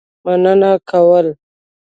مننه 0.25 0.71
کول. 0.89 1.27